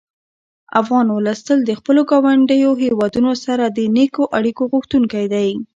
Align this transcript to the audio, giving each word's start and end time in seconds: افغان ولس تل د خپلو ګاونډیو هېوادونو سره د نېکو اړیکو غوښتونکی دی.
افغان 0.81 1.07
ولس 1.15 1.39
تل 1.47 1.59
د 1.65 1.71
خپلو 1.79 2.01
ګاونډیو 2.11 2.71
هېوادونو 2.83 3.31
سره 3.45 3.63
د 3.67 3.79
نېکو 3.95 4.23
اړیکو 4.37 4.63
غوښتونکی 4.71 5.25
دی. 5.33 5.49